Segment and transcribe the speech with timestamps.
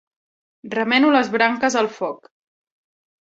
[0.75, 2.25] Remeno les branques al foc.